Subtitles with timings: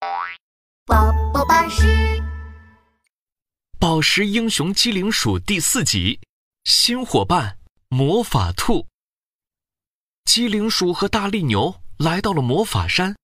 [0.00, 1.84] 宝宝巴士，
[3.78, 6.18] 宝石英雄机灵鼠第四集，
[6.64, 8.86] 新伙伴魔法兔。
[10.24, 13.14] 机灵鼠和大力牛来到了魔法山，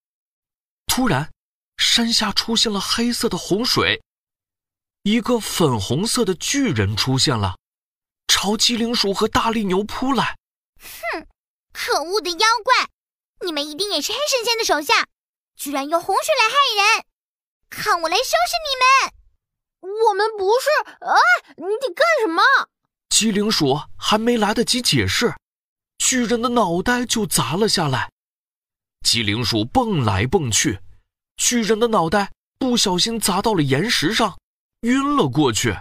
[0.85, 1.33] 突然，
[1.79, 4.03] 山下出现了黑色的洪水，
[5.03, 7.57] 一个粉红色的巨人出现了，
[8.29, 10.37] 朝机灵鼠和大力牛扑来。
[10.79, 11.27] 哼，
[11.73, 12.91] 可恶的妖怪！
[13.47, 15.07] 你们一定也是黑神仙的手下，
[15.57, 16.55] 居然用洪水来害
[16.95, 17.05] 人！
[17.69, 19.99] 看我来收拾你们！
[20.07, 20.69] 我们不是……
[21.01, 22.43] 哎，你得干什么？
[23.09, 25.35] 机灵鼠还没来得及解释，
[25.99, 28.13] 巨人的脑袋就砸了下来。
[29.03, 30.81] 机灵鼠蹦来蹦去，
[31.37, 34.39] 巨人的脑袋不小心砸到了岩石上，
[34.81, 35.77] 晕了过去。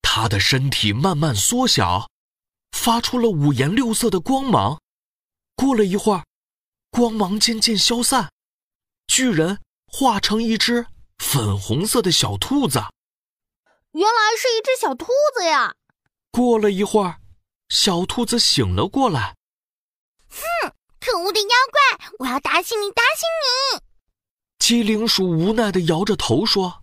[0.00, 2.08] 他的身体慢慢缩小，
[2.72, 4.80] 发出了五颜六色的光芒。
[5.56, 6.24] 过了一会儿，
[6.90, 8.30] 光芒渐渐消散，
[9.06, 10.86] 巨人化成一只。
[11.18, 12.80] 粉红色的小兔子，
[13.92, 15.74] 原来是一只小兔子呀！
[16.30, 17.20] 过了一会儿，
[17.68, 19.36] 小兔子醒了过来。
[20.28, 22.10] 哼，可恶的妖怪！
[22.18, 23.80] 我要打醒你，打醒你！
[24.58, 26.82] 机灵鼠无奈的摇着头说：“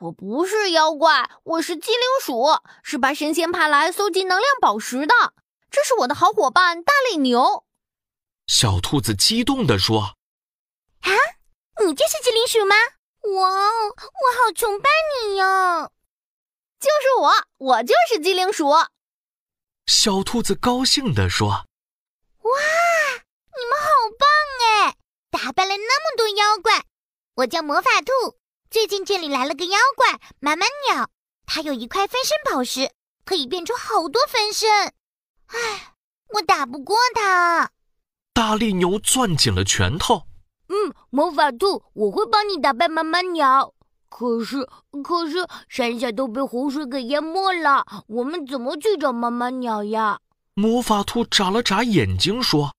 [0.00, 2.46] 我不是妖怪，我是机灵鼠，
[2.82, 5.14] 是把神仙派来搜集能量宝石的。
[5.70, 7.64] 这是我的好伙伴大力牛。”
[8.48, 10.14] 小兔子激动的说：“啊，
[11.92, 12.74] 你就是机灵鼠吗？”
[13.36, 14.88] 哇哦，我好崇拜
[15.20, 15.90] 你呀！
[16.80, 18.70] 就是我，我就是机灵鼠。
[19.84, 21.66] 小兔子高兴地说
[22.40, 22.50] ：“哇，
[23.12, 24.26] 你们好棒
[24.88, 24.96] 哎，
[25.30, 26.82] 打败了那么多妖怪！
[27.34, 28.38] 我叫魔法兔，
[28.70, 31.10] 最近这里来了个妖怪满满鸟，
[31.44, 32.90] 它有一块分身宝石，
[33.26, 34.94] 可以变出好多分身。
[35.48, 35.94] 唉，
[36.30, 37.70] 我打不过它。”
[38.32, 40.26] 大力牛攥紧了拳头。
[41.12, 43.74] 嗯，魔法兔，我会帮你打败妈妈鸟。
[44.08, 44.66] 可是，
[45.04, 50.18] 可是山下都被洪水给淹没了，我们怎么去找妈妈鸟呀？
[50.54, 52.74] 魔法兔眨了眨眼睛说：“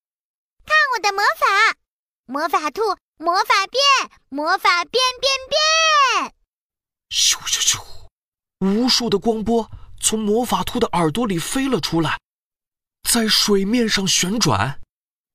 [0.66, 1.78] 看我的魔法，
[2.26, 2.82] 魔法兔，
[3.18, 6.34] 魔法变，魔法变变变！”
[7.10, 7.82] 咻咻咻，
[8.60, 12.20] 无数的光波从魔法兔的耳朵里飞了出来，
[13.08, 14.80] 在水面上旋转，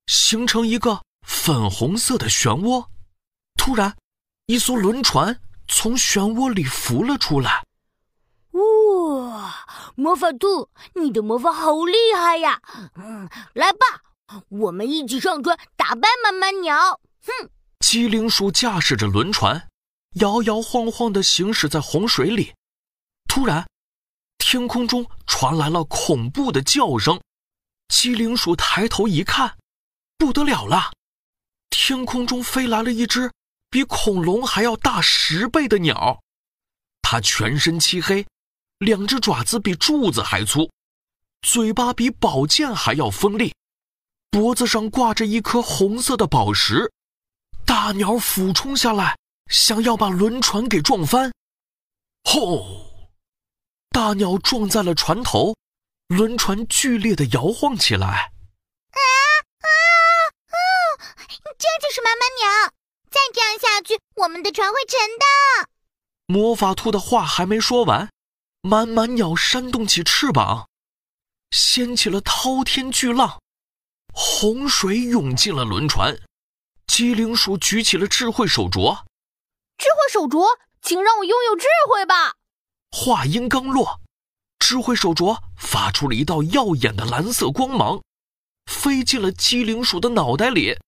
[0.07, 1.03] 形成一个。
[1.29, 2.87] 粉红色的漩涡，
[3.55, 3.95] 突然，
[4.47, 7.63] 一艘轮船从漩涡里浮了出来。
[8.53, 9.55] 哇，
[9.95, 12.61] 魔法兔，你的魔法好厉害呀！
[12.95, 13.79] 嗯，来吧，
[14.49, 16.99] 我们一起上船打败慢慢鸟。
[17.27, 17.51] 哼！
[17.81, 19.69] 机灵鼠驾驶着轮船，
[20.15, 22.55] 摇摇晃晃的行驶在洪水里。
[23.29, 23.69] 突然，
[24.39, 27.21] 天空中传来了恐怖的叫声。
[27.89, 29.59] 机灵鼠抬头一看，
[30.17, 30.91] 不得了了！
[31.89, 33.33] 天空中飞来了一只
[33.71, 36.21] 比恐龙还要大十倍的鸟，
[37.01, 38.27] 它全身漆黑，
[38.77, 40.71] 两只爪子比柱子还粗，
[41.41, 43.55] 嘴巴比宝剑还要锋利，
[44.31, 46.93] 脖子上挂着一颗红色的宝石。
[47.65, 49.17] 大鸟俯冲下来，
[49.51, 51.33] 想要把轮船给撞翻。
[52.25, 52.85] 吼！
[53.89, 55.57] 大鸟撞在了船头，
[56.09, 58.31] 轮船剧烈的摇晃起来。
[61.59, 62.73] 这就是满满鸟，
[63.11, 65.69] 再这样下去，我们的船会沉的。
[66.27, 68.11] 魔法兔的话还没说完，
[68.63, 70.69] 满满鸟扇动起翅膀，
[71.51, 73.41] 掀起了滔天巨浪，
[74.13, 76.21] 洪水涌进了轮船。
[76.87, 79.05] 机灵鼠举起了智慧手镯，
[79.77, 80.47] 智慧手镯，
[80.81, 82.35] 请让我拥有智慧吧。
[82.91, 84.01] 话音刚落，
[84.59, 88.03] 智慧手镯发出了一道耀眼的蓝色光芒，
[88.67, 90.79] 飞进了机灵鼠的脑袋里。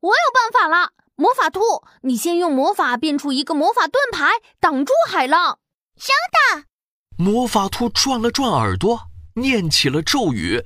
[0.00, 1.60] 我有办法了，魔法兔，
[2.02, 5.58] 你先用魔法变出一个魔法盾牌，挡住海浪。
[5.96, 6.64] 收到。
[7.18, 10.64] 魔法兔转了转耳朵，念起了咒语：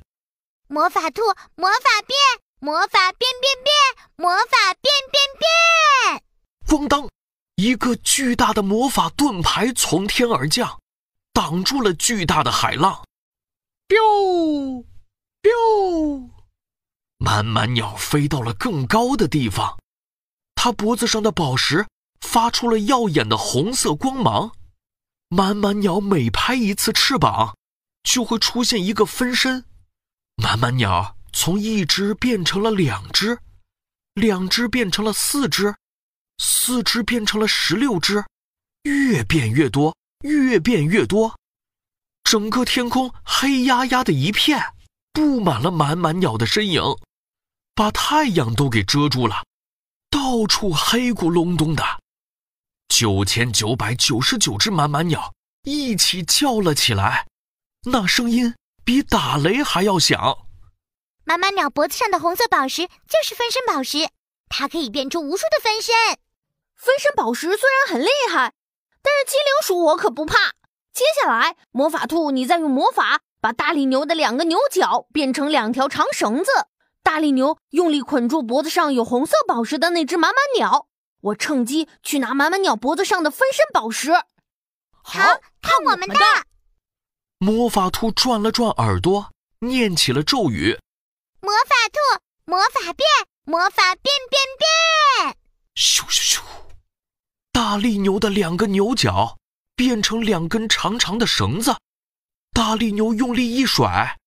[0.67, 1.21] 魔法兔，
[1.55, 2.17] 魔法变，
[2.59, 3.75] 魔法变变变，
[4.15, 6.23] 魔法变变变。
[6.65, 7.09] 咣当，
[7.55, 10.79] 一个巨大的魔法盾牌从天而降，
[11.33, 13.03] 挡住了巨大的海浪。
[13.89, 14.85] biu
[15.41, 16.34] biu。
[17.25, 19.79] 满满鸟飞到了更高的地方，
[20.53, 21.87] 它脖子上的宝石
[22.21, 24.51] 发出了耀眼的红色光芒。
[25.29, 27.57] 满满鸟每拍一次翅膀，
[28.03, 29.65] 就会出现一个分身。
[30.35, 33.39] 满满鸟从一只变成了两只，
[34.13, 35.73] 两只变成了四只，
[36.37, 38.23] 四只变成了十六只，
[38.83, 41.35] 越变越多，越变越多。
[42.23, 44.63] 整个天空黑压压的一片，
[45.11, 46.83] 布满了满满鸟的身影。
[47.75, 49.43] 把太阳都给遮住了，
[50.09, 51.83] 到处黑咕隆咚的，
[52.87, 55.33] 九千九百九十九只满满鸟
[55.63, 57.27] 一起叫了起来，
[57.91, 58.55] 那声音
[58.85, 60.37] 比打雷还要响。
[61.25, 64.07] 满满鸟脖子上的红色宝石就是分身宝石，
[64.47, 65.93] 它可以变出无数的分身。
[66.77, 68.53] 分身宝石虽然很厉害，
[69.01, 70.53] 但是机灵鼠我可不怕。
[70.93, 76.51] 接下来，魔法兔，你再用魔法把大力牛的两个牛角变成两条长绳子。
[77.05, 80.87] 大力牛用力捆住脖子上有红色宝石的那只满满鸟，
[81.21, 84.11] 我趁机去拿满满鸟脖子上的分身宝石。
[85.03, 85.19] 好，
[85.61, 86.15] 看我们的！
[87.37, 90.79] 魔法兔转了转耳朵，念起了咒语。
[91.41, 91.99] 魔法兔，
[92.43, 93.07] 魔法变，
[93.43, 95.37] 魔法变变变！
[95.75, 96.41] 咻咻咻！
[97.51, 99.37] 大力牛的两个牛角
[99.75, 101.77] 变成两根长长的绳子，
[102.51, 104.17] 大力牛用力一甩，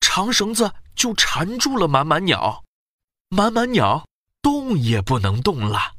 [0.00, 2.62] 长绳子就缠住了满满鸟，
[3.28, 4.06] 满满鸟
[4.40, 5.94] 动也不能动了。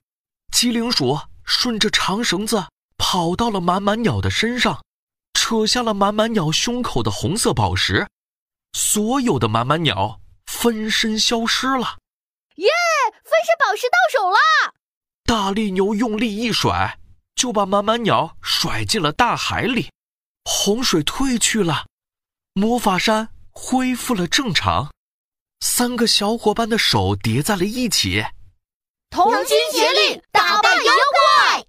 [0.52, 2.66] 机灵鼠顺着长绳子
[2.98, 4.84] 跑到了满满鸟的身上，
[5.34, 8.08] 扯下了满满鸟胸口的红色宝石，
[8.74, 10.20] 所有的满满鸟。
[10.46, 11.98] 分身消失了，
[12.56, 12.70] 耶！
[13.12, 14.38] 分身宝石到手了。
[15.26, 17.00] 大力牛用力一甩，
[17.36, 19.90] 就把满满鸟甩进了大海里。
[20.46, 21.88] 洪水退去了，
[22.54, 24.92] 魔法山恢复了正常。
[25.62, 28.26] 三个小伙伴的手叠在了一起，
[29.10, 31.66] 同心协力打败妖怪。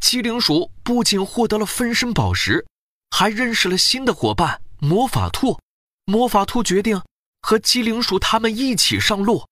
[0.00, 2.66] 机灵鼠不仅获得了分身宝石，
[3.10, 5.60] 还认识了新的伙伴魔法兔。
[6.04, 7.00] 魔法兔决定。
[7.40, 9.46] 和机灵鼠他们一起上路，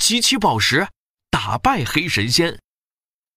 [0.00, 0.88] 集齐宝石，
[1.30, 2.58] 打败黑神仙。